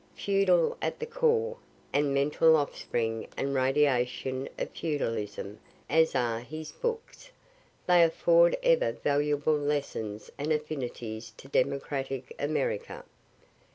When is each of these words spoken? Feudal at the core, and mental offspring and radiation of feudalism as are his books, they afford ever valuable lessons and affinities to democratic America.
Feudal 0.15 0.77
at 0.81 0.97
the 0.97 1.05
core, 1.05 1.57
and 1.93 2.11
mental 2.11 2.55
offspring 2.55 3.27
and 3.37 3.53
radiation 3.53 4.49
of 4.57 4.71
feudalism 4.71 5.59
as 5.91 6.15
are 6.15 6.39
his 6.39 6.71
books, 6.71 7.29
they 7.85 8.01
afford 8.03 8.57
ever 8.63 8.93
valuable 8.93 9.55
lessons 9.55 10.31
and 10.39 10.51
affinities 10.51 11.29
to 11.37 11.47
democratic 11.47 12.35
America. 12.39 13.03